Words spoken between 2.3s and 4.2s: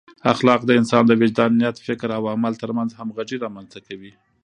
عمل ترمنځ همغږي رامنځته کوي.